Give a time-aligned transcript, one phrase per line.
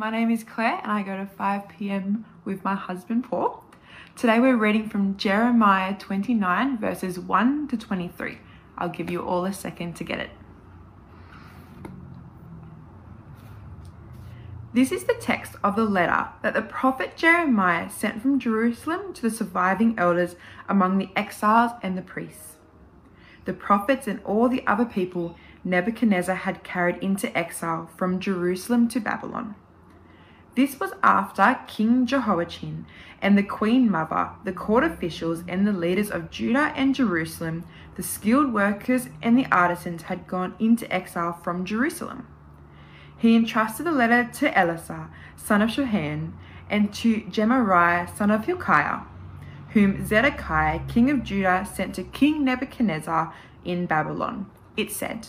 [0.00, 3.62] My name is Claire and I go to 5 pm with my husband Paul.
[4.16, 8.38] Today we're reading from Jeremiah 29 verses 1 to 23.
[8.78, 10.30] I'll give you all a second to get it.
[14.72, 19.20] This is the text of the letter that the prophet Jeremiah sent from Jerusalem to
[19.20, 20.34] the surviving elders
[20.66, 22.54] among the exiles and the priests.
[23.44, 28.98] The prophets and all the other people Nebuchadnezzar had carried into exile from Jerusalem to
[28.98, 29.56] Babylon.
[30.56, 32.84] This was after King Jehoiachin
[33.22, 37.64] and the queen mother, the court officials, and the leaders of Judah and Jerusalem,
[37.96, 42.26] the skilled workers and the artisans had gone into exile from Jerusalem.
[43.16, 46.32] He entrusted the letter to Elasah, son of Shaphan,
[46.68, 49.00] and to Gemariah, son of Hilkiah,
[49.70, 53.32] whom Zedekiah, king of Judah, sent to King Nebuchadnezzar
[53.64, 54.50] in Babylon.
[54.76, 55.28] It said,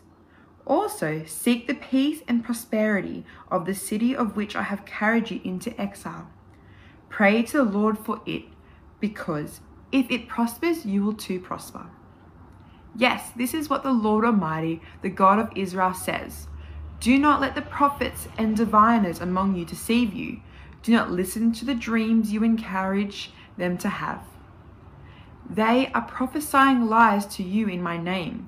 [0.71, 5.41] Also, seek the peace and prosperity of the city of which I have carried you
[5.43, 6.29] into exile.
[7.09, 8.43] Pray to the Lord for it,
[9.01, 9.59] because
[9.91, 11.87] if it prospers, you will too prosper.
[12.95, 16.47] Yes, this is what the Lord Almighty, the God of Israel, says.
[17.01, 20.39] Do not let the prophets and diviners among you deceive you.
[20.83, 24.23] Do not listen to the dreams you encourage them to have.
[25.49, 28.47] They are prophesying lies to you in my name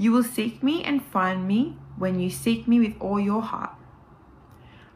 [0.00, 3.74] You will seek me and find me when you seek me with all your heart.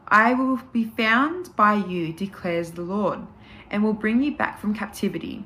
[0.06, 3.26] I will be found by you, declares the Lord,
[3.68, 5.44] and will bring you back from captivity.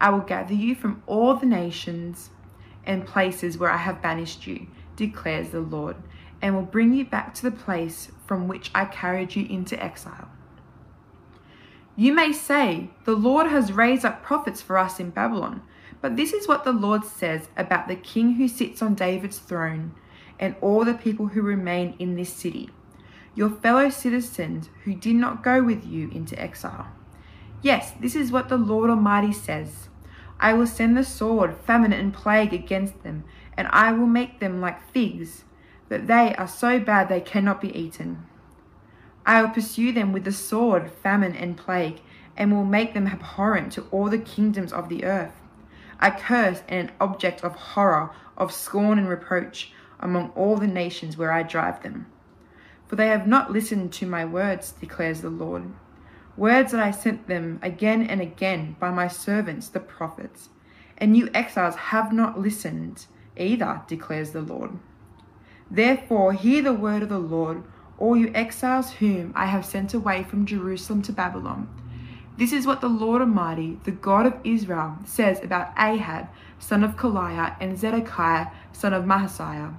[0.00, 2.30] I will gather you from all the nations
[2.86, 5.96] and places where I have banished you, declares the Lord,
[6.40, 10.28] and will bring you back to the place from which I carried you into exile.
[11.96, 15.62] You may say, The Lord has raised up prophets for us in Babylon
[16.00, 19.94] but this is what the Lord says about the king who sits on David's throne
[20.38, 22.70] and all the people who remain in this city,
[23.34, 26.88] your fellow citizens who did not go with you into exile.
[27.62, 29.88] Yes, this is what the Lord Almighty says.
[30.38, 33.24] I will send the sword, famine, and plague against them,
[33.56, 35.44] and I will make them like figs,
[35.88, 38.26] that they are so bad they cannot be eaten.
[39.24, 42.00] I will pursue them with the sword, famine, and plague,
[42.36, 45.32] and will make them abhorrent to all the kingdoms of the earth
[46.00, 51.16] a curse and an object of horror, of scorn and reproach among all the nations
[51.16, 52.06] where I drive them.
[52.86, 55.72] For they have not listened to my words, declares the Lord.
[56.36, 60.50] Words that I sent them again and again by my servants, the prophets.
[60.98, 64.78] And you exiles have not listened either, declares the Lord.
[65.70, 67.64] Therefore, hear the word of the Lord,
[67.98, 71.68] all you exiles whom I have sent away from Jerusalem to Babylon.
[72.36, 76.94] This is what the Lord Almighty, the God of Israel, says about Ahab, son of
[76.94, 79.74] Kolaiah, and Zedekiah, son of Maaseiah,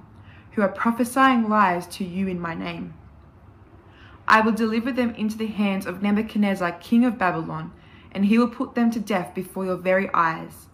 [0.52, 2.94] who are prophesying lies to you in my name.
[4.26, 7.72] I will deliver them into the hands of Nebuchadnezzar, king of Babylon,
[8.10, 10.66] and he will put them to death before your very eyes.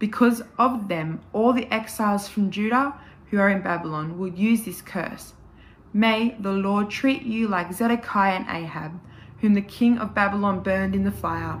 [0.00, 2.94] Because of them, all the exiles from Judah
[3.30, 5.34] who are in Babylon will use this curse.
[5.92, 9.00] May the Lord treat you like Zedekiah and Ahab
[9.40, 11.60] whom the king of Babylon burned in the fire.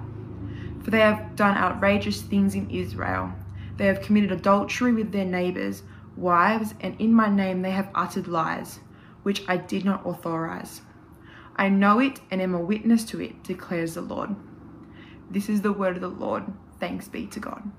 [0.82, 3.32] For they have done outrageous things in Israel.
[3.76, 5.82] They have committed adultery with their neighbors'
[6.16, 8.80] wives, and in my name they have uttered lies,
[9.22, 10.82] which I did not authorize.
[11.56, 14.34] I know it and am a witness to it, declares the Lord.
[15.30, 16.44] This is the word of the Lord.
[16.80, 17.70] Thanks be to God.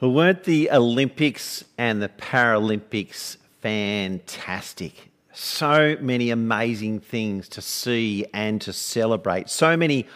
[0.00, 5.09] Well, weren't the Olympics and the Paralympics fantastic?
[5.32, 10.06] So many amazing things to see and to celebrate, so many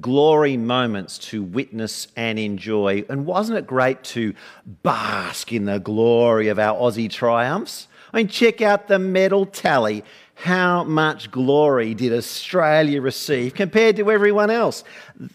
[0.00, 3.04] glory moments to witness and enjoy.
[3.08, 4.34] And wasn't it great to
[4.82, 7.88] bask in the glory of our Aussie triumphs?
[8.12, 10.04] I mean, check out the medal tally.
[10.34, 14.82] How much glory did Australia receive compared to everyone else?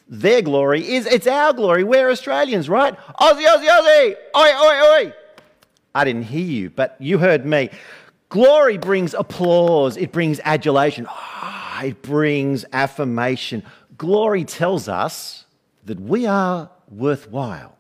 [0.10, 1.84] Their glory is, it's our glory.
[1.84, 2.98] We're Australians, right?
[3.20, 4.16] Aussie, Aussie, Aussie!
[4.36, 5.14] Oi, oi, oi!
[5.96, 7.70] I didn't hear you, but you heard me.
[8.30, 13.64] Glory brings applause, it brings adulation, oh, it brings affirmation.
[13.98, 15.46] Glory tells us
[15.86, 17.78] that we are worthwhile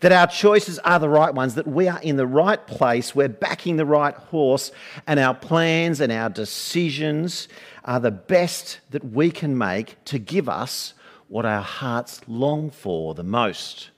[0.00, 3.28] that our choices are the right ones, that we are in the right place, we're
[3.28, 4.72] backing the right horse,
[5.06, 7.48] and our plans and our decisions
[7.84, 10.94] are the best that we can make to give us
[11.28, 13.90] what our hearts long for the most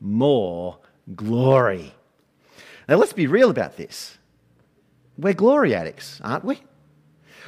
[0.00, 0.78] more
[1.14, 1.94] glory.
[2.88, 4.18] Now, let's be real about this.
[5.20, 6.60] We're glory addicts, aren't we?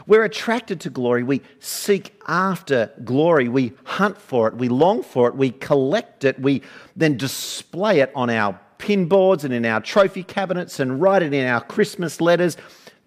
[0.06, 1.22] We're attracted to glory.
[1.22, 3.48] We seek after glory.
[3.48, 4.54] We hunt for it.
[4.54, 5.36] We long for it.
[5.36, 6.38] We collect it.
[6.40, 6.62] We
[6.96, 11.32] then display it on our pin boards and in our trophy cabinets and write it
[11.32, 12.56] in our Christmas letters.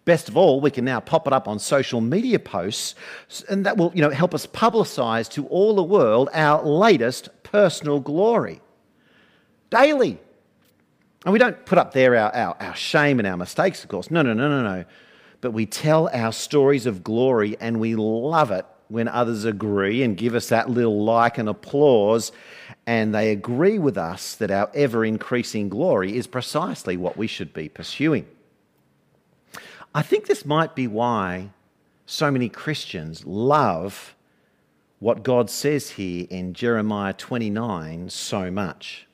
[0.05, 2.95] Best of all, we can now pop it up on social media posts,
[3.49, 7.99] and that will you know, help us publicize to all the world our latest personal
[7.99, 8.61] glory.
[9.69, 10.19] Daily.
[11.25, 14.09] And we don't put up there our, our, our shame and our mistakes, of course.
[14.09, 14.85] No, no, no, no, no
[15.45, 20.17] but we tell our stories of glory and we love it when others agree and
[20.17, 22.31] give us that little like and applause,
[22.87, 27.53] and they agree with us that our ever increasing glory is precisely what we should
[27.53, 28.25] be pursuing.
[29.93, 31.51] I think this might be why
[32.07, 34.15] so many Christians love
[34.97, 39.05] what God says here in Jeremiah 29 so much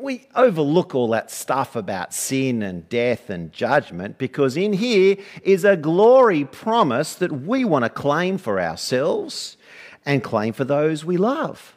[0.00, 5.64] we overlook all that stuff about sin and death and judgment because in here is
[5.64, 9.56] a glory promise that we want to claim for ourselves
[10.04, 11.74] and claim for those we love.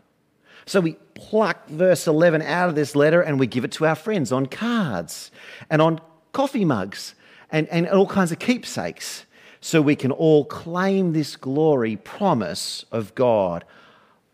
[0.65, 3.95] So we pluck verse 11 out of this letter and we give it to our
[3.95, 5.31] friends on cards
[5.69, 5.99] and on
[6.31, 7.15] coffee mugs
[7.51, 9.25] and, and all kinds of keepsakes
[9.59, 13.63] so we can all claim this glory promise of God.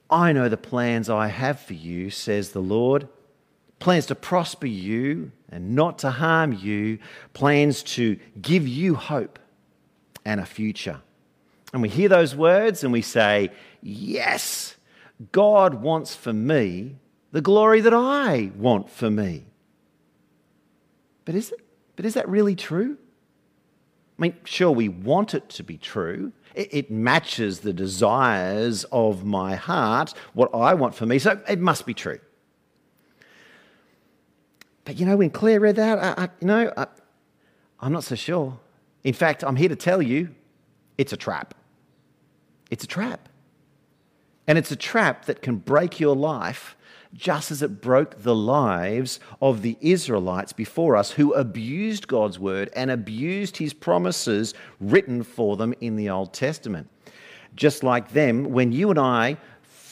[0.10, 3.10] I know the plans I have for you, says the Lord
[3.80, 7.00] plans to prosper you and not to harm you,
[7.34, 9.40] plans to give you hope
[10.26, 11.02] and a future.
[11.74, 13.52] And we hear those words and we say,
[13.82, 14.76] Yes,
[15.32, 16.96] God wants for me
[17.32, 19.46] the glory that I want for me.
[21.26, 21.60] But is it?
[21.96, 22.98] But is that really true?
[24.18, 26.32] I mean, sure, we want it to be true.
[26.56, 31.60] It, it matches the desires of my heart, what I want for me, so it
[31.60, 32.20] must be true.
[34.88, 36.88] But you know, when Claire read that, I, I, you know, I,
[37.81, 38.57] I'm not so sure.
[39.04, 40.30] In fact, I'm here to tell you
[40.98, 41.54] it's a trap.
[42.72, 43.28] It's a trap.
[44.48, 46.78] And it's a trap that can break your life
[47.13, 52.69] just as it broke the lives of the Israelites before us who abused God's word
[52.74, 56.90] and abused his promises written for them in the Old Testament.
[57.56, 59.36] Just like them, when you and I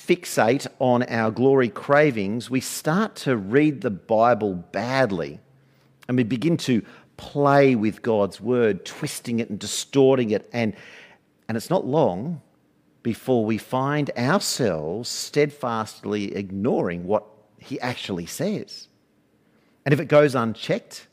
[0.08, 5.40] fixate on our glory cravings, we start to read the Bible badly
[6.08, 6.84] and we begin to
[7.18, 10.50] play with God's word, twisting it and distorting it.
[10.54, 10.76] And,
[11.48, 12.42] and it's not long
[13.04, 17.26] before we find ourselves steadfastly ignoring what
[17.58, 18.88] He actually says.
[19.86, 21.08] And if it goes unchecked,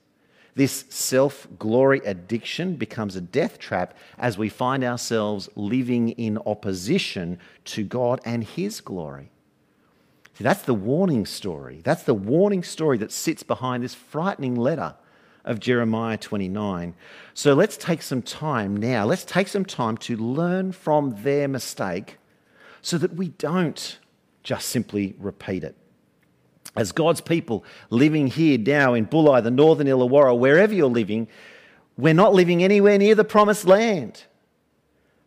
[0.55, 7.39] this self glory addiction becomes a death trap as we find ourselves living in opposition
[7.65, 9.31] to God and His glory.
[10.35, 11.81] See, that's the warning story.
[11.83, 14.95] That's the warning story that sits behind this frightening letter
[15.45, 16.95] of Jeremiah 29.
[17.35, 19.05] So let's take some time now.
[19.05, 22.19] Let's take some time to learn from their mistake
[22.81, 23.99] so that we don't
[24.43, 25.77] just simply repeat it
[26.77, 31.29] as God's people living here now in Bulli, the northern Illawarra, wherever you're living,
[31.97, 34.25] we're not living anywhere near the promised land.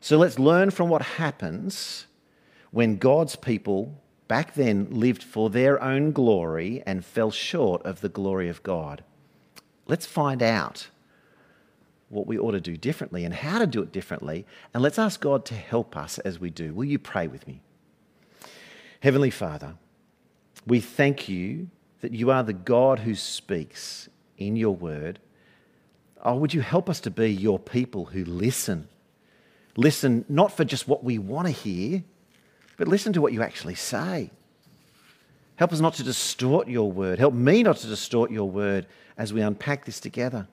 [0.01, 2.05] So let's learn from what happens
[2.71, 8.09] when God's people back then lived for their own glory and fell short of the
[8.09, 9.03] glory of God.
[9.87, 10.87] Let's find out
[12.09, 15.19] what we ought to do differently and how to do it differently, and let's ask
[15.19, 16.73] God to help us as we do.
[16.73, 17.61] Will you pray with me?
[19.01, 19.75] Heavenly Father,
[20.67, 21.69] we thank you
[22.01, 25.19] that you are the God who speaks in your word.
[26.23, 28.87] Oh, would you help us to be your people who listen?
[29.77, 32.03] Listen not for just what we want to hear,
[32.77, 34.31] but listen to what you actually say.
[35.57, 37.19] Help us not to distort your word.
[37.19, 40.47] Help me not to distort your word as we unpack this together.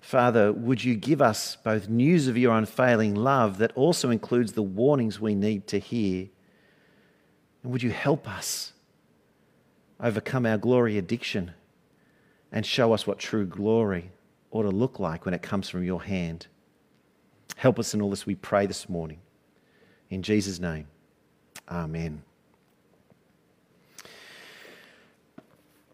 [0.00, 4.62] Father, would you give us both news of your unfailing love that also includes the
[4.62, 6.28] warnings we need to hear?
[7.62, 8.72] And would you help us
[10.00, 11.52] overcome our glory addiction
[12.52, 14.10] and show us what true glory
[14.50, 16.46] ought to look like when it comes from your hand.
[17.56, 19.18] Help us in all this, we pray this morning.
[20.10, 20.86] In Jesus' name,
[21.70, 22.22] amen.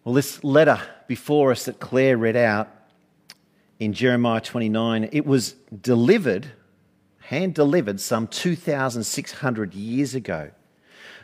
[0.04, 2.68] Well, this letter before us that Claire read out
[3.78, 6.48] in Jeremiah 29, it was delivered,
[7.20, 10.50] hand delivered, some 2,600 years ago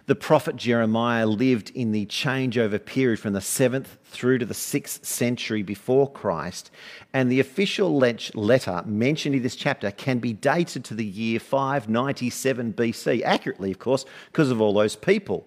[0.09, 5.05] the prophet Jeremiah lived in the changeover period from the 7th through to the 6th
[5.05, 6.71] century before Christ,
[7.13, 12.73] and the official letter mentioned in this chapter can be dated to the year 597
[12.73, 15.47] BC, accurately, of course, because of all those people.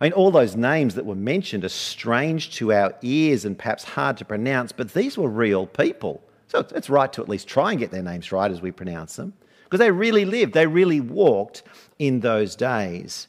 [0.00, 3.84] I mean, all those names that were mentioned are strange to our ears and perhaps
[3.84, 6.20] hard to pronounce, but these were real people.
[6.48, 9.14] So it's right to at least try and get their names right as we pronounce
[9.14, 9.34] them,
[9.70, 11.62] because they really lived, they really walked
[12.00, 13.28] in those days.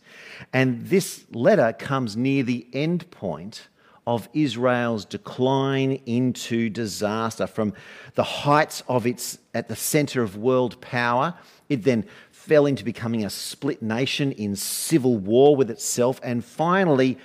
[0.52, 3.68] And this letter comes near the end point
[4.08, 7.46] of Israel's decline into disaster.
[7.46, 7.74] From
[8.16, 11.36] the heights of its at the center of world power,
[11.70, 17.20] it then fell into becoming a split nation in civil war with itself, and finally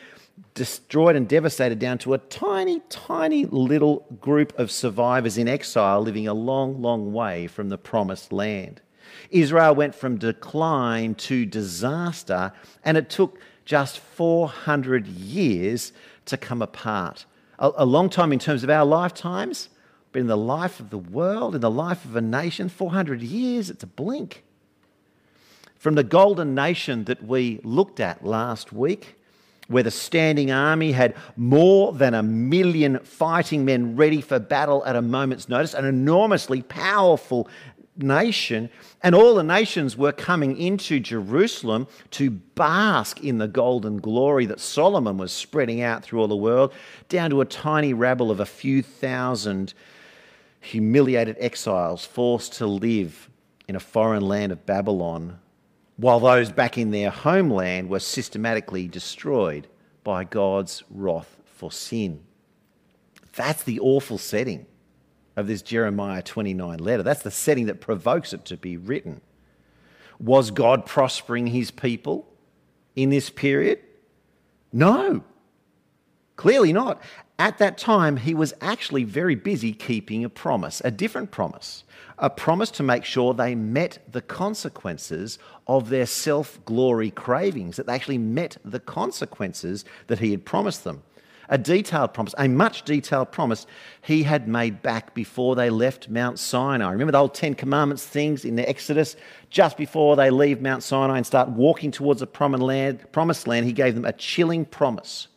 [0.52, 6.28] destroyed and devastated down to a tiny, tiny little group of survivors in exile living
[6.28, 8.82] a long, long way from the promised land.
[9.30, 12.52] Israel went from decline to disaster,
[12.84, 15.92] and it took just 400 years
[16.26, 17.26] to come apart.
[17.58, 19.68] A, a, long time in terms of our lifetimes,
[20.12, 23.70] but in the life of the world, in the life of a nation, 400 years,
[23.70, 24.44] it's a blink.
[25.78, 29.16] From the golden nation that we looked at last week,
[29.68, 34.94] where the standing army had more than a million fighting men ready for battle at
[34.94, 37.48] a moment's notice, an enormously powerful
[37.96, 38.70] nation,
[39.02, 44.60] and all the nations were coming into Jerusalem to bask in the golden glory that
[44.60, 46.72] Solomon was spreading out through all the world,
[47.08, 49.74] down to a tiny rabble of a few thousand
[50.60, 53.30] humiliated exiles forced to live
[53.68, 55.38] in a foreign land of Babylon,
[55.96, 59.66] while those back in their homeland were systematically destroyed
[60.04, 62.20] by God's wrath for sin.
[63.34, 64.66] That's the awful setting
[65.36, 67.02] of this Jeremiah 29 letter.
[67.02, 69.20] That's the setting that provokes it to be written.
[70.18, 72.26] Was God prospering his people
[72.94, 73.80] in this period?
[74.72, 75.22] No,
[76.36, 77.02] clearly not.
[77.38, 81.84] At that time, he was actually very busy keeping a promise, a different promise,
[82.18, 87.86] a promise to make sure they met the consequences of their self glory cravings, that
[87.86, 91.02] they actually met the consequences that he had promised them
[91.48, 93.66] a detailed promise, a much detailed promise
[94.02, 96.90] he had made back before they left Mount Sinai.
[96.90, 99.16] Remember the old Ten Commandments things in the Exodus?
[99.50, 103.94] Just before they leave Mount Sinai and start walking towards the promised land, he gave
[103.94, 105.28] them a chilling promise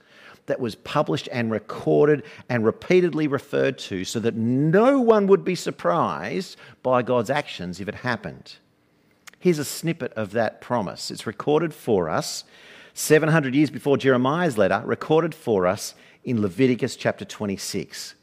[0.48, 5.56] that was published and recorded and repeatedly referred to so that no one would be
[5.56, 8.56] surprised by God's actions if it happened.
[9.38, 11.12] Here's a snippet of that promise.
[11.12, 12.44] It's recorded for us
[13.00, 18.14] 700 years before Jeremiah's letter, recorded for us in Leviticus chapter 26.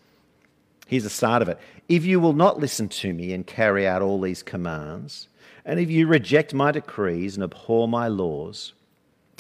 [0.87, 1.59] Here's the start of it.
[1.89, 5.29] If you will not listen to me and carry out all these commands,
[5.65, 8.75] and if you reject my decrees and abhor my laws,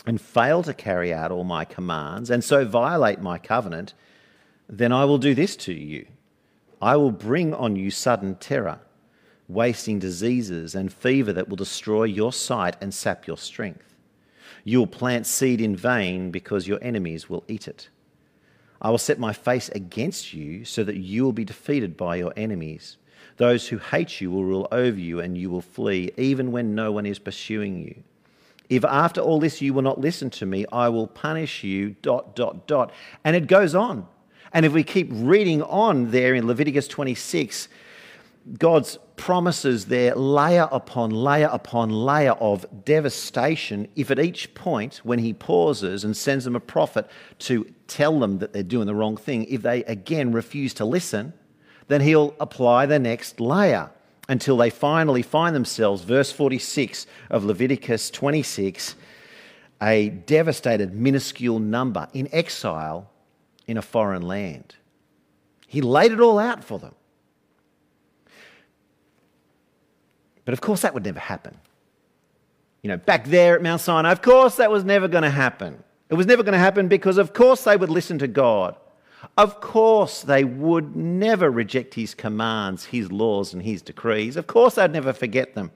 [0.06, 3.92] and fail to carry out all my commands, and so violate my covenant,
[4.70, 6.06] then I will do this to you.
[6.80, 8.80] I will bring on you sudden terror,
[9.48, 13.95] wasting diseases, and fever that will destroy your sight and sap your strength.
[14.66, 17.88] You will plant seed in vain because your enemies will eat it.
[18.82, 22.32] I will set my face against you so that you will be defeated by your
[22.36, 22.96] enemies.
[23.36, 26.90] Those who hate you will rule over you and you will flee, even when no
[26.90, 28.02] one is pursuing you.
[28.68, 32.34] If after all this you will not listen to me, I will punish you, dot,
[32.34, 32.92] dot, dot.
[33.22, 34.08] And it goes on.
[34.52, 37.68] And if we keep reading on there in Leviticus 26,
[38.58, 43.88] God's promises there layer upon layer upon layer of devastation.
[43.96, 47.08] If at each point, when he pauses and sends them a prophet
[47.40, 51.32] to tell them that they're doing the wrong thing, if they again refuse to listen,
[51.88, 53.90] then he'll apply the next layer
[54.28, 58.96] until they finally find themselves, verse 46 of Leviticus 26,
[59.80, 63.10] a devastated, minuscule number in exile
[63.66, 64.74] in a foreign land.
[65.66, 66.94] He laid it all out for them.
[70.46, 71.58] But of course, that would never happen.
[72.82, 75.82] You know, back there at Mount Sinai, of course, that was never going to happen.
[76.08, 78.76] It was never going to happen because, of course, they would listen to God.
[79.36, 84.36] Of course, they would never reject his commands, his laws, and his decrees.
[84.36, 85.72] Of course, they'd never forget them.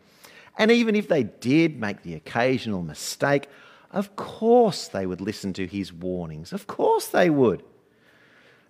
[0.57, 3.49] And even if they did make the occasional mistake,
[3.91, 6.53] of course they would listen to his warnings.
[6.53, 7.65] Of course they would.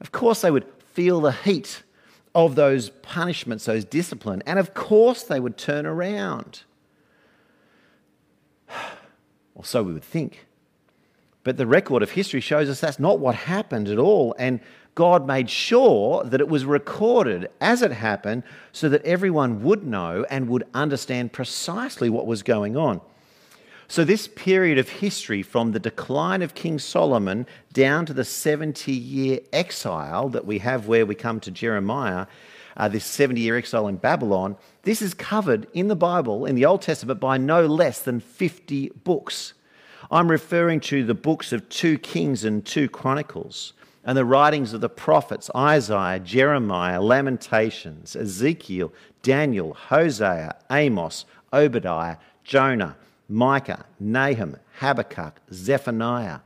[0.01, 1.83] Of course they would feel the heat
[2.35, 6.63] of those punishments, those discipline, and of course they would turn around.
[9.57, 10.47] Or so we would think.
[11.43, 14.35] But the record of history shows us that's not what happened at all.
[14.39, 14.61] And
[14.95, 20.25] God made sure that it was recorded as it happened so that everyone would know
[20.31, 23.01] and would understand precisely what was going on.
[23.91, 28.93] So, this period of history from the decline of King Solomon down to the 70
[28.93, 32.29] year exile that we have where we come to Jeremiah,
[32.77, 34.55] uh, this 70 year exile in Babylon,
[34.85, 38.91] this is covered in the Bible, in the Old Testament, by no less than 50
[39.03, 39.55] books.
[40.09, 43.73] I'm referring to the books of 2 Kings and 2 Chronicles
[44.05, 48.93] and the writings of the prophets Isaiah, Jeremiah, Lamentations, Ezekiel,
[49.23, 52.97] Daniel, Hosea, Amos, Obadiah, Jonah,
[53.31, 56.41] Micah, Nahum, Habakkuk, Zephaniah.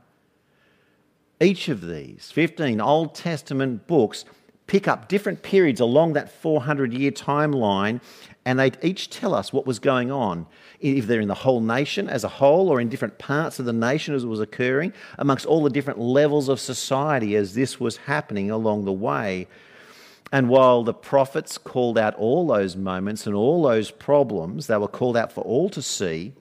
[1.41, 4.23] Each of these 15 Old Testament books
[4.67, 8.01] pick up different periods along that 400 year timeline
[8.45, 10.45] and they each tell us what was going on,
[10.79, 13.73] if they're in the whole nation as a whole or in different parts of the
[13.73, 17.97] nation as it was occurring, amongst all the different levels of society as this was
[17.97, 19.47] happening along the way.
[20.31, 24.87] And while the prophets called out all those moments and all those problems, they were
[24.87, 26.33] called out for all to see,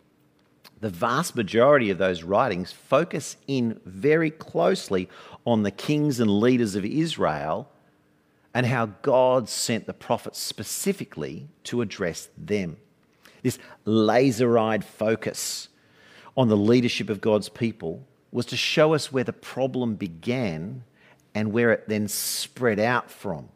[0.84, 5.08] the vast majority of those writings focus in very closely
[5.46, 7.70] on the kings and leaders of Israel
[8.52, 12.76] and how God sent the prophets specifically to address them.
[13.42, 15.68] This laser eyed focus
[16.36, 20.84] on the leadership of God's people was to show us where the problem began
[21.34, 23.48] and where it then spread out from.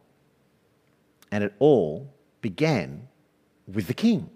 [1.30, 3.06] And it all began
[3.70, 4.30] with the king.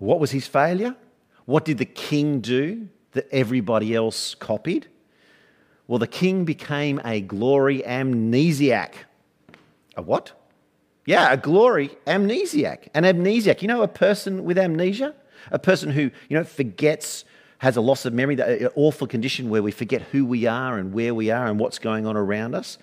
[0.00, 0.96] What was his failure?
[1.44, 4.88] What did the king do that everybody else copied?
[5.86, 8.94] Well, the king became a glory amnesiac.
[9.96, 10.32] A what?
[11.04, 12.88] Yeah, a glory amnesiac.
[12.94, 13.62] An amnesiac.
[13.62, 15.14] You know, a person with amnesia?
[15.50, 17.24] A person who, you know, forgets,
[17.58, 20.78] has a loss of memory, that uh, awful condition where we forget who we are
[20.78, 22.78] and where we are and what's going on around us.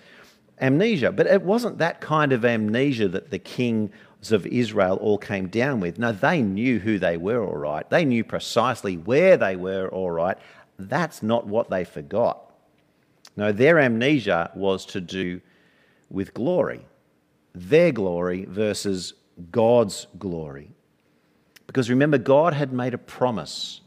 [0.60, 1.10] Amnesia.
[1.10, 3.90] But it wasn't that kind of amnesia that the kings
[4.30, 5.98] of Israel all came down with.
[5.98, 7.88] No, they knew who they were all right.
[7.88, 10.36] They knew precisely where they were all right.
[10.78, 12.52] That's not what they forgot.
[13.36, 15.40] No, their amnesia was to do
[16.10, 16.84] with glory,
[17.54, 19.14] their glory versus
[19.52, 20.72] God's glory.
[21.66, 23.82] Because remember, God had made a promise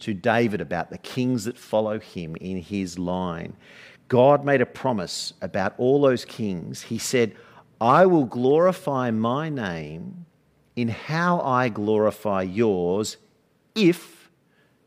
[0.00, 3.56] to David about the kings that follow him in his line.
[4.08, 6.82] God made a promise about all those kings.
[6.82, 7.34] He said,
[7.84, 10.24] I will glorify my name
[10.74, 13.18] in how I glorify yours
[13.74, 14.30] if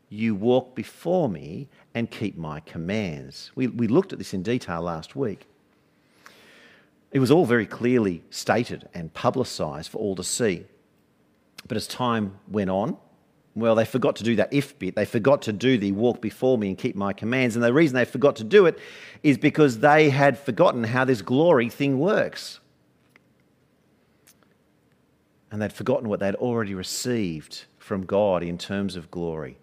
[0.08, 3.52] you walk before me and keep my commands.
[3.54, 5.46] We, we looked at this in detail last week.
[7.12, 10.64] It was all very clearly stated and publicised for all to see.
[11.68, 12.96] But as time went on,
[13.54, 14.96] well, they forgot to do that if bit.
[14.96, 17.54] They forgot to do the walk before me and keep my commands.
[17.54, 18.76] And the reason they forgot to do it
[19.22, 22.58] is because they had forgotten how this glory thing works.
[25.50, 29.56] And they'd forgotten what they'd already received from God in terms of glory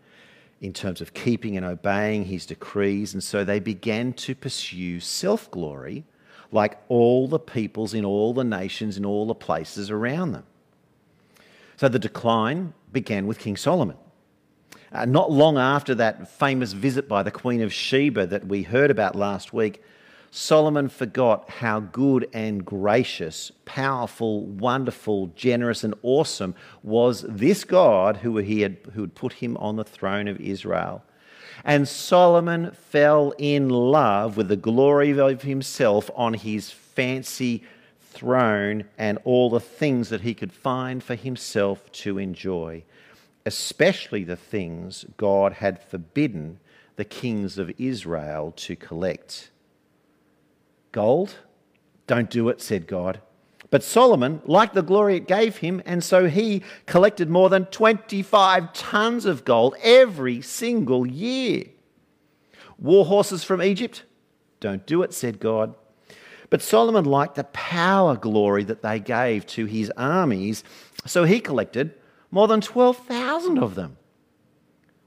[0.61, 3.13] in terms of keeping and obeying his decrees.
[3.13, 6.03] And so they began to pursue self glory
[6.51, 10.43] like all the peoples in all the nations in all the places around them.
[11.77, 13.97] So the decline began with King Solomon.
[14.91, 18.89] Uh, not long after that famous visit by the Queen of Sheba that we heard
[18.89, 19.83] about last week,
[20.31, 28.37] Solomon forgot how good and gracious, powerful, wonderful, generous, and awesome was this God who,
[28.37, 31.03] he had, who had put him on the throne of Israel.
[31.63, 37.63] And Solomon fell in love with the glory of himself on his fancy
[38.15, 42.83] throne and all the things that he could find for himself to enjoy,
[43.45, 46.59] especially the things God had forbidden
[46.95, 49.49] the kings of Israel to collect.
[50.95, 51.35] Gold?
[52.07, 53.19] Don't do it, said God.
[53.69, 58.71] But Solomon liked the glory it gave him, and so he collected more than 25
[58.71, 61.65] tons of gold every single year.
[62.79, 64.03] War horses from Egypt?
[64.61, 65.75] Don't do it, said God.
[66.49, 70.63] But Solomon liked the power glory that they gave to his armies,
[71.05, 71.93] so he collected
[72.31, 73.97] more than 12,000 of them.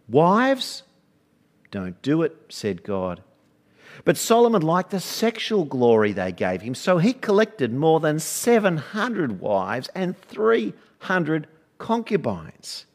[0.06, 0.82] Wives?
[1.70, 3.22] Don't do it, said God.
[4.04, 9.40] But Solomon liked the sexual glory they gave him, so he collected more than 700
[9.40, 11.46] wives and 300
[11.78, 12.86] concubines.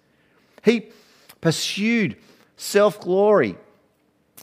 [0.63, 0.89] He
[1.41, 2.17] pursued
[2.57, 3.57] self glory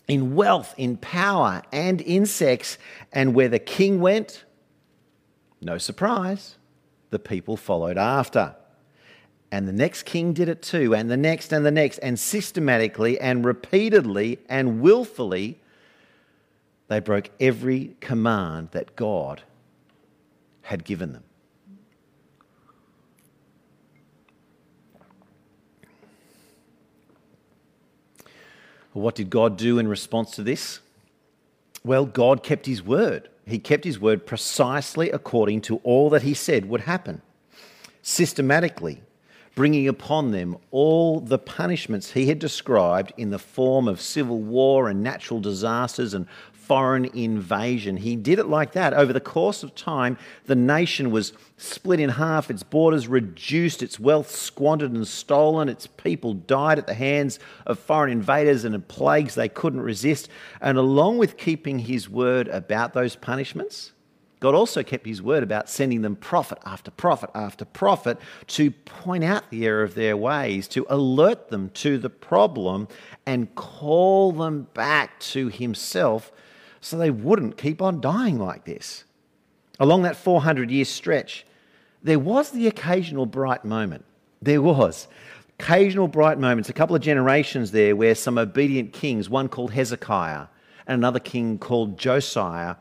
[0.07, 2.79] in wealth, in power, and in sex,
[3.13, 4.45] and where the king went,
[5.61, 6.57] No surprise,
[7.11, 8.57] the people followed after.
[9.53, 13.21] And the next king did it too, and the next and the next, and systematically
[13.21, 15.60] and repeatedly and willfully,
[16.91, 19.43] they broke every command that God
[20.63, 21.23] had given them.
[28.93, 30.81] What did God do in response to this?
[31.85, 33.29] Well, God kept his word.
[33.47, 37.23] He kept his word precisely according to all that he said would happen.
[38.03, 39.01] Systematically,
[39.55, 44.89] bringing upon them all the punishments he had described in the form of civil war
[44.89, 46.27] and natural disasters and
[46.71, 47.97] foreign invasion.
[47.97, 48.95] He did it like that.
[48.95, 53.99] Over the course of time, the nation was split in half, its borders reduced, its
[53.99, 59.35] wealth squandered and stolen, its people died at the hands of foreign invaders and plagues
[59.35, 60.29] they couldn't resist.
[60.61, 63.91] And along with keeping his word about those punishments,
[64.39, 69.25] God also kept his word about sending them prophet after prophet after prophet to point
[69.25, 72.87] out the error of their ways, to alert them to the problem,
[73.27, 76.31] and call them back to himself
[76.81, 79.05] so they wouldn't keep on dying like this.
[79.79, 81.47] Along that 400 year stretch,
[82.03, 84.05] there was the occasional bright moment.
[84.43, 85.09] There was.
[85.59, 90.47] Occasional bright moments, a couple of generations there where some obedient kings, one called Hezekiah
[90.87, 92.77] and another king called Josiah,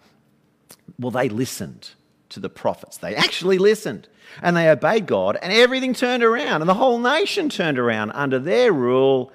[0.97, 1.91] well, they listened
[2.29, 2.97] to the prophets.
[2.97, 4.07] They actually listened
[4.41, 8.39] and they obeyed God, and everything turned around, and the whole nation turned around under
[8.39, 9.31] their rule.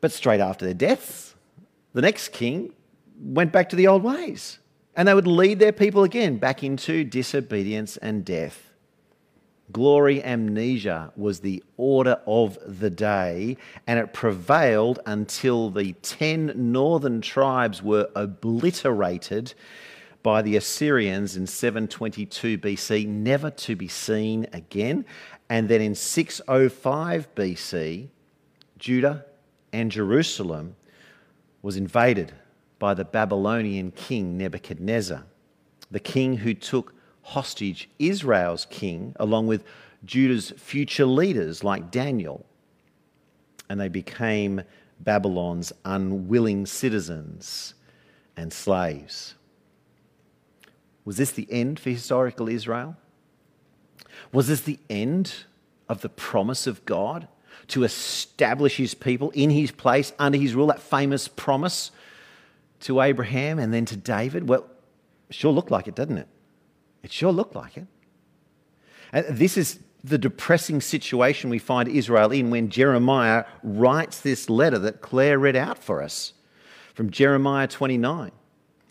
[0.00, 1.34] But straight after their deaths,
[1.92, 2.72] the next king
[3.20, 4.58] went back to the old ways.
[4.96, 8.72] And they would lead their people again back into disobedience and death.
[9.72, 13.56] Glory amnesia was the order of the day,
[13.86, 19.54] and it prevailed until the ten northern tribes were obliterated
[20.24, 25.04] by the Assyrians in 722 BC, never to be seen again.
[25.48, 28.08] And then in 605 BC,
[28.76, 29.24] Judah
[29.72, 30.76] and Jerusalem
[31.62, 32.32] was invaded
[32.80, 35.22] by the Babylonian king Nebuchadnezzar,
[35.92, 39.62] the king who took hostage Israel's king along with
[40.04, 42.44] Judah's future leaders like Daniel.
[43.68, 44.62] And they became
[44.98, 47.74] Babylon's unwilling citizens
[48.36, 49.34] and slaves.
[51.04, 52.96] Was this the end for historical Israel?
[54.32, 55.44] Was this the end
[55.88, 57.28] of the promise of God
[57.68, 60.68] to establish his people in his place under his rule?
[60.68, 61.90] That famous promise
[62.80, 64.48] to Abraham and then to David?
[64.48, 64.66] Well,
[65.28, 66.28] it sure looked like it, doesn't it?
[67.02, 67.86] It sure looked like it.
[69.12, 74.78] And this is the depressing situation we find Israel in when Jeremiah writes this letter
[74.78, 76.32] that Claire read out for us
[76.94, 78.32] from Jeremiah 29.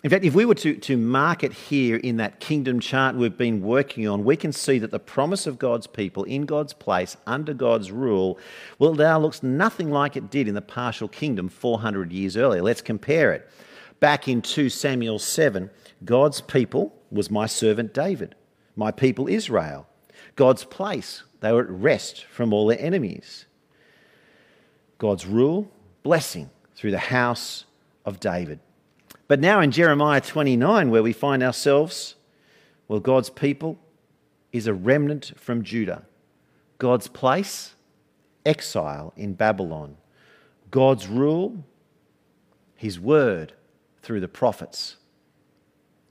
[0.01, 3.37] In fact, if we were to, to mark it here in that kingdom chart we've
[3.37, 7.17] been working on, we can see that the promise of God's people in God's place,
[7.27, 8.39] under God's rule,
[8.77, 12.61] well, now looks nothing like it did in the partial kingdom 400 years earlier.
[12.61, 13.49] Let's compare it
[13.99, 15.69] back in 2 Samuel 7,
[16.05, 18.35] God's people was my servant David,
[18.75, 19.87] my people Israel.
[20.35, 23.45] God's place, they were at rest from all their enemies.
[24.97, 25.71] God's rule,
[26.03, 27.65] blessing through the house
[28.05, 28.59] of David.
[29.27, 32.15] But now in Jeremiah 29, where we find ourselves,
[32.87, 33.79] well, God's people
[34.51, 36.03] is a remnant from Judah.
[36.79, 37.75] God's place,
[38.45, 39.97] exile in Babylon.
[40.71, 41.63] God's rule,
[42.75, 43.53] his word,
[44.01, 44.95] through the prophets.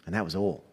[0.06, 0.64] And that was all.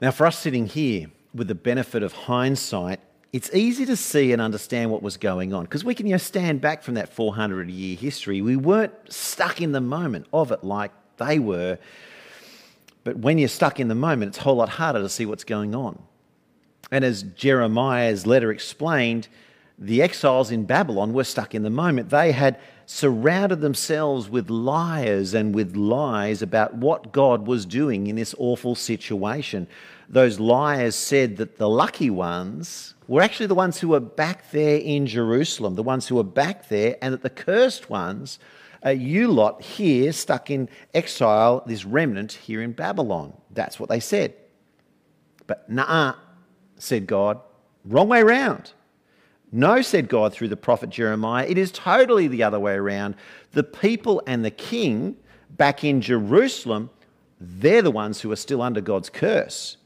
[0.00, 3.00] Now, for us sitting here with the benefit of hindsight,
[3.32, 6.18] it's easy to see and understand what was going on because we can you know,
[6.18, 8.40] stand back from that 400 year history.
[8.40, 11.78] We weren't stuck in the moment of it like they were.
[13.04, 15.44] But when you're stuck in the moment, it's a whole lot harder to see what's
[15.44, 16.02] going on.
[16.90, 19.28] And as Jeremiah's letter explained,
[19.78, 22.10] the exiles in Babylon were stuck in the moment.
[22.10, 28.16] They had surrounded themselves with liars and with lies about what God was doing in
[28.16, 29.66] this awful situation.
[30.08, 34.78] Those liars said that the lucky ones were actually the ones who were back there
[34.78, 38.38] in Jerusalem, the ones who were back there, and that the cursed ones,
[38.84, 43.34] uh, you lot here stuck in exile, this remnant here in Babylon.
[43.50, 44.34] That's what they said.
[45.46, 46.14] But nah,
[46.76, 47.40] said God,
[47.84, 48.72] wrong way round.
[49.52, 53.14] No, said God through the prophet Jeremiah, it is totally the other way around.
[53.52, 55.16] The people and the king
[55.50, 56.90] back in Jerusalem,
[57.40, 59.76] they're the ones who are still under God's curse.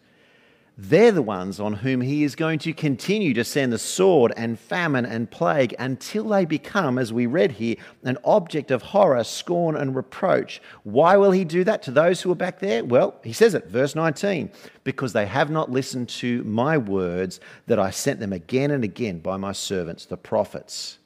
[0.82, 4.58] They're the ones on whom he is going to continue to send the sword and
[4.58, 9.76] famine and plague until they become, as we read here, an object of horror, scorn,
[9.76, 10.62] and reproach.
[10.82, 12.82] Why will he do that to those who are back there?
[12.82, 14.50] Well, he says it, verse 19,
[14.82, 19.18] because they have not listened to my words that I sent them again and again
[19.18, 20.98] by my servants, the prophets.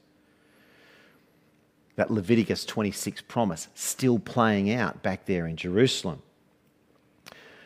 [1.97, 6.23] That Leviticus 26 promise still playing out back there in Jerusalem.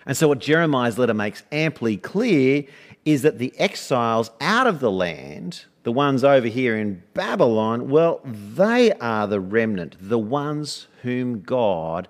[0.09, 2.65] And so, what Jeremiah's letter makes amply clear
[3.05, 8.23] is that the exiles out of the land, the ones over here in Babylon, well,
[8.25, 12.09] they are the remnant, the ones whom God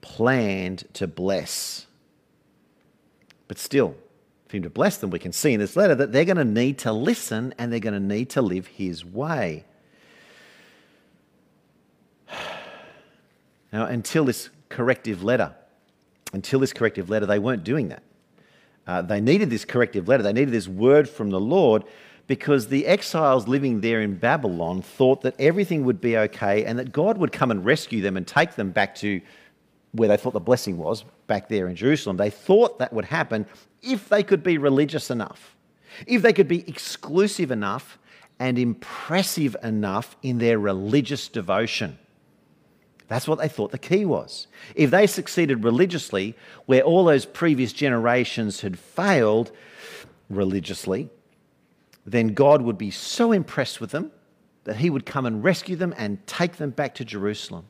[0.00, 1.86] planned to bless.
[3.46, 3.94] But still,
[4.48, 6.44] for him to bless them, we can see in this letter that they're going to
[6.44, 9.64] need to listen and they're going to need to live his way.
[13.70, 15.54] Now, until this corrective letter,
[16.32, 18.02] until this corrective letter, they weren't doing that.
[18.86, 21.84] Uh, they needed this corrective letter, they needed this word from the Lord
[22.26, 26.92] because the exiles living there in Babylon thought that everything would be okay and that
[26.92, 29.20] God would come and rescue them and take them back to
[29.92, 32.18] where they thought the blessing was, back there in Jerusalem.
[32.18, 33.46] They thought that would happen
[33.82, 35.56] if they could be religious enough,
[36.06, 37.98] if they could be exclusive enough
[38.38, 41.98] and impressive enough in their religious devotion.
[43.08, 44.46] That's what they thought the key was.
[44.74, 49.50] If they succeeded religiously, where all those previous generations had failed
[50.28, 51.08] religiously,
[52.04, 54.12] then God would be so impressed with them
[54.64, 57.64] that he would come and rescue them and take them back to Jerusalem.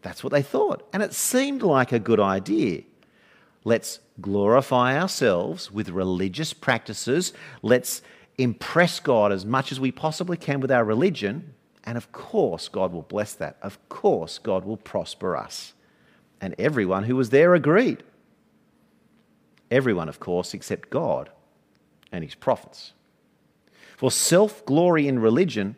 [0.00, 0.88] That's what they thought.
[0.92, 2.82] And it seemed like a good idea.
[3.64, 7.32] Let's glorify ourselves with religious practices.
[7.60, 8.02] Let's
[8.38, 11.54] impress God as much as we possibly can with our religion.
[11.84, 13.56] And of course, God will bless that.
[13.62, 15.74] Of course, God will prosper us.
[16.40, 18.02] And everyone who was there agreed.
[19.70, 21.30] Everyone, of course, except God
[22.12, 22.92] and his prophets.
[23.96, 25.76] For self glory in religion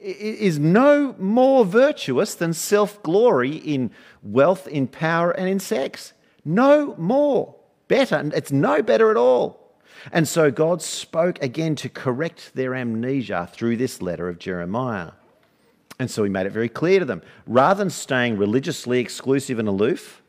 [0.00, 3.90] is no more virtuous than self glory in
[4.22, 6.12] wealth, in power, and in sex.
[6.44, 7.56] No more.
[7.88, 8.30] Better.
[8.34, 9.74] It's no better at all.
[10.12, 15.12] And so God spoke again to correct their amnesia through this letter of Jeremiah.
[16.00, 17.20] And so he made it very clear to them.
[17.46, 20.22] Rather than staying religiously exclusive and aloof,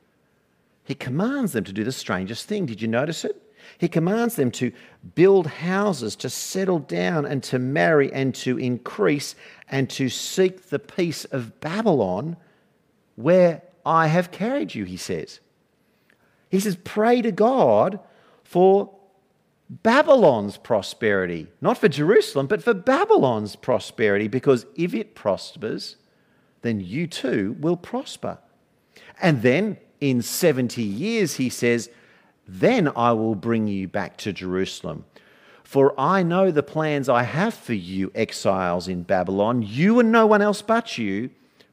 [0.84, 2.66] he commands them to do the strangest thing.
[2.66, 3.42] Did you notice it?
[3.78, 4.74] He commands them to
[5.16, 9.34] build houses, to settle down, and to marry, and to increase,
[9.70, 12.36] and to seek the peace of Babylon,
[13.16, 15.40] where I have carried you, he says.
[16.50, 18.02] He says, Pray to God
[18.44, 18.94] for
[19.72, 25.96] Babylon's prosperity, not for Jerusalem, but for Babylon's prosperity, because if it prospers,
[26.62, 28.38] then you too will prosper.
[29.22, 31.90] And then in 70 years, he says,
[32.46, 35.06] Then I will bring you back to Jerusalem.
[35.64, 40.28] For I know the plans I have for you, exiles in Babylon, you and no
[40.28, 41.30] one else but you,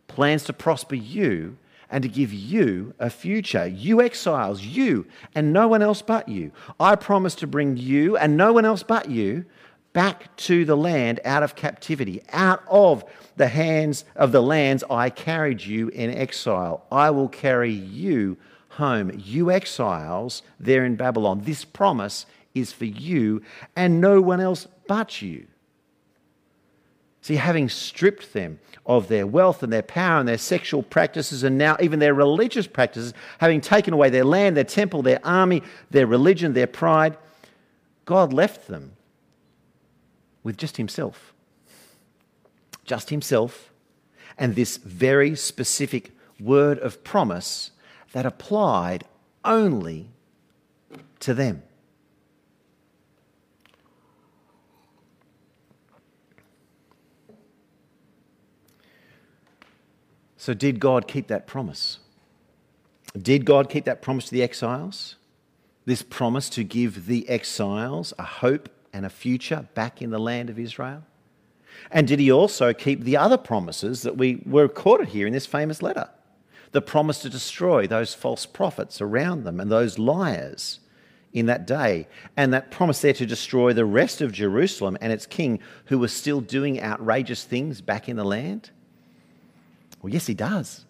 [0.06, 1.58] plans to prosper you
[1.90, 3.66] and to give you a future.
[3.66, 6.53] You exiles, you and no one else but you.
[6.79, 9.44] I promise to bring you and no one else but you
[9.92, 13.05] back to the land out of captivity, out of
[13.37, 16.85] the hands of the lands I carried you in exile.
[16.92, 18.37] I will carry you
[18.68, 21.42] home, you exiles there in Babylon.
[21.44, 23.42] This promise is for you
[23.74, 25.46] and no one else but you.
[27.20, 31.59] See, having stripped them of their wealth and their power and their sexual practices and
[31.59, 36.07] now even their religious practices, having taken away their land, their temple, their army, their
[36.07, 37.16] religion, their pride,
[38.04, 38.92] God left them
[40.42, 41.35] with just Himself.
[42.85, 43.72] Just Himself
[44.38, 47.72] and this very specific word of promise
[48.12, 49.04] that applied
[49.44, 50.09] only
[51.20, 51.62] to them.
[60.38, 61.98] So, did God keep that promise?
[63.20, 65.16] Did God keep that promise to the exiles?
[65.85, 70.48] This promise to give the exiles a hope and a future back in the land
[70.48, 71.03] of Israel?
[71.90, 75.46] And did he also keep the other promises that we were recorded here in this
[75.46, 76.09] famous letter?
[76.70, 80.79] The promise to destroy those false prophets around them and those liars
[81.33, 85.27] in that day, and that promise there to destroy the rest of Jerusalem and its
[85.27, 88.70] king who were still doing outrageous things back in the land?
[90.02, 90.84] Well, yes, he does.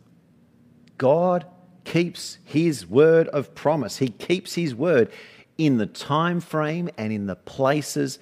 [0.98, 1.46] God
[1.84, 3.98] keeps his word of promise.
[3.98, 5.10] He keeps his word
[5.56, 8.18] in the time frame and in the places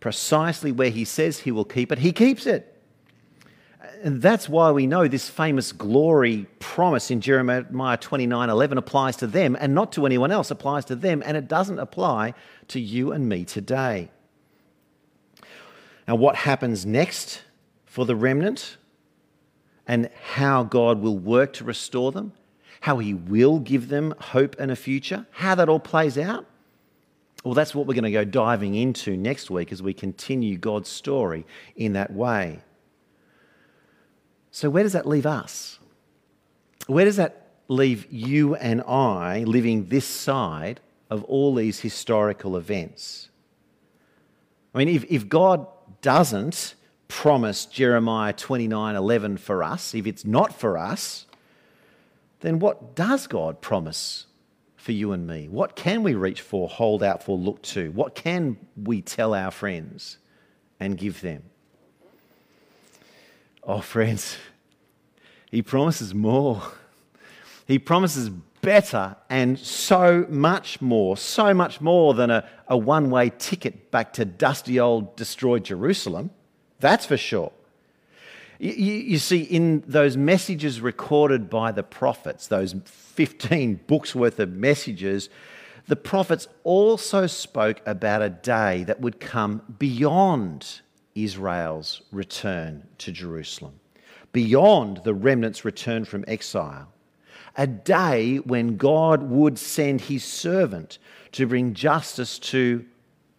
[0.00, 1.98] precisely where he says he will keep it.
[1.98, 2.66] He keeps it.
[4.02, 9.26] And that's why we know this famous glory promise in Jeremiah 29 11 applies to
[9.26, 12.34] them and not to anyone else, applies to them, and it doesn't apply
[12.68, 14.10] to you and me today.
[16.08, 17.42] Now, what happens next
[17.84, 18.78] for the remnant
[19.90, 22.32] and how God will work to restore them,
[22.82, 26.46] how He will give them hope and a future, how that all plays out?
[27.42, 30.88] Well, that's what we're going to go diving into next week as we continue God's
[30.88, 32.60] story in that way.
[34.52, 35.80] So, where does that leave us?
[36.86, 40.78] Where does that leave you and I living this side
[41.10, 43.28] of all these historical events?
[44.72, 45.66] I mean, if, if God
[46.00, 46.76] doesn't
[47.10, 51.26] promise Jeremiah 29 11 for us, if it's not for us,
[52.40, 54.26] then what does God promise
[54.76, 55.48] for you and me?
[55.48, 57.90] What can we reach for, hold out for, look to?
[57.90, 60.18] What can we tell our friends
[60.78, 61.42] and give them?
[63.62, 64.38] Oh, friends,
[65.50, 66.62] He promises more.
[67.66, 68.30] He promises
[68.62, 74.12] better and so much more, so much more than a, a one way ticket back
[74.14, 76.30] to dusty old destroyed Jerusalem.
[76.80, 77.52] That's for sure.
[78.58, 84.50] You, you, see, in those messages recorded by the prophets, those 15 books worth of
[84.50, 85.30] messages,
[85.86, 90.80] the prophets also spoke about a day that would come beyond
[91.14, 93.80] Israel's return to Jerusalem,
[94.32, 96.88] beyond the remnant's return from exile
[97.56, 100.98] a day when God would send his servant
[101.32, 102.84] to bring justice to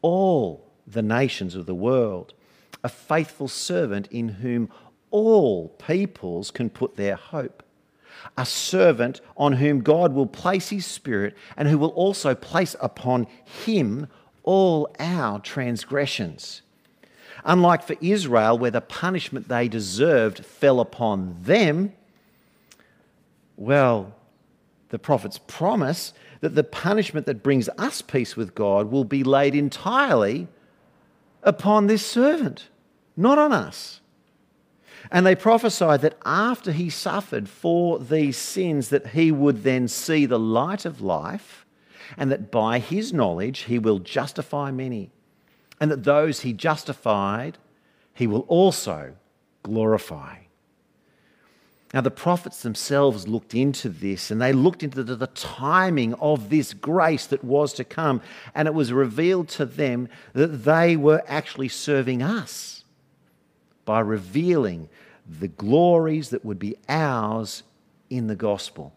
[0.01, 2.33] all the nations of the world,
[2.83, 4.69] a faithful servant in whom
[5.11, 7.63] all peoples can put their hope,
[8.37, 13.27] a servant on whom God will place his spirit and who will also place upon
[13.65, 14.07] him
[14.43, 16.61] all our transgressions.
[17.43, 21.93] Unlike for Israel, where the punishment they deserved fell upon them,
[23.57, 24.15] well,
[24.89, 29.55] the prophets promise that the punishment that brings us peace with God will be laid
[29.55, 30.47] entirely
[31.43, 32.67] upon this servant,
[33.21, 34.01] not on us.
[35.09, 40.25] And they prophesied that after he suffered for these sins, that he would then see
[40.25, 41.65] the light of life,
[42.17, 45.11] and that by his knowledge he will justify many,
[45.79, 47.57] and that those he justified
[48.13, 49.15] he will also
[49.63, 50.37] glorify.
[51.93, 56.73] Now, the prophets themselves looked into this and they looked into the, timing of this
[56.73, 58.21] grace that was to come,
[58.55, 62.80] and it was revealed to them that they were actually serving us
[63.85, 64.89] by revealing
[65.27, 67.63] the glories that would be ours
[68.09, 68.93] in the gospel.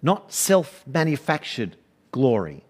[0.00, 1.76] Not self manufactured
[2.10, 2.64] glory,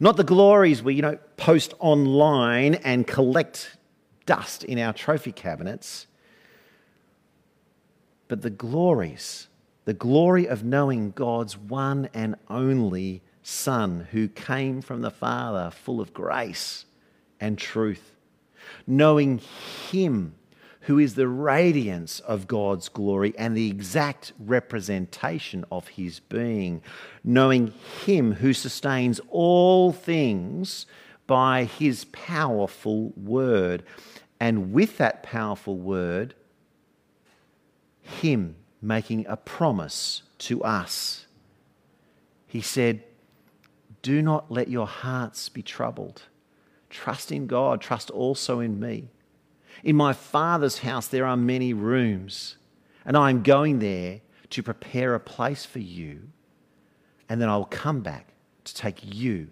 [0.00, 3.76] not the glories we, you know, post online and collect
[4.26, 6.06] dust in our trophy cabinets
[8.28, 9.48] but the glories,
[9.84, 16.00] the glory of knowing God's one and only Son who came from the Father full
[16.00, 16.86] of grace
[17.38, 18.16] and truth.
[18.86, 19.40] Knowing
[19.90, 20.34] Him
[20.82, 26.82] who is the radiance of God's glory and the exact representation of His being.
[27.22, 27.72] Knowing
[28.04, 30.86] Him who sustains all things
[31.26, 33.82] by His powerful word.
[34.38, 36.34] And with that powerful word,
[38.04, 41.26] him making a promise to us.
[42.46, 43.02] He said,
[44.02, 46.22] Do not let your hearts be troubled.
[46.94, 49.08] Trust in God, trust also in me.
[49.82, 52.56] In my Father's house there are many rooms,
[53.04, 56.28] and I am going there to prepare a place for you,
[57.28, 58.28] and then I will come back
[58.64, 59.48] to take you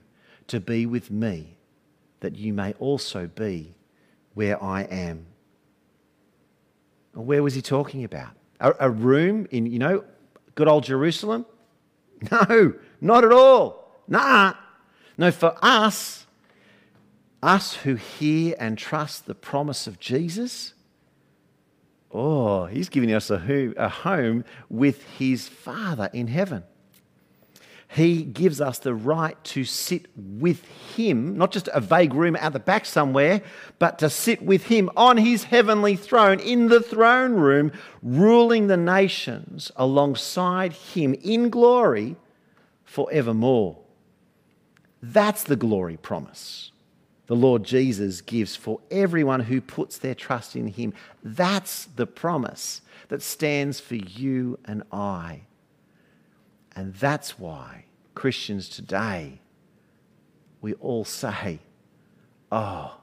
[0.46, 1.56] to be with me,
[2.20, 3.74] that you may also be
[4.34, 5.26] where I am.
[7.12, 8.36] Where was he talking about?
[8.62, 10.04] a, a room in, you know,
[10.54, 11.44] good old Jerusalem?
[12.30, 13.90] No, not at all.
[14.06, 14.54] Nah.
[15.18, 16.24] No, for us,
[17.42, 20.74] us who hear and trust the promise of Jesus,
[22.10, 26.64] oh, he's giving us a, a home with his Father in heaven.
[27.94, 30.64] He gives us the right to sit with
[30.96, 33.42] Him, not just a vague room out the back somewhere,
[33.78, 37.70] but to sit with Him on His heavenly throne, in the throne room,
[38.02, 42.16] ruling the nations alongside Him in glory
[42.82, 43.78] forevermore.
[45.02, 46.71] That's the glory promise
[47.32, 50.92] the Lord Jesus gives for everyone who puts their trust in Him.
[51.24, 55.40] That's the promise that stands for you and I.
[56.76, 59.40] And that's why Christians today,
[60.60, 61.60] we all say,
[62.50, 62.98] Oh,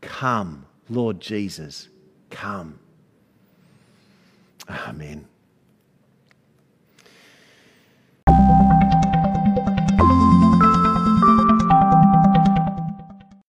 [0.00, 1.88] come, Lord Jesus,
[2.30, 2.78] come.
[4.68, 5.26] Amen.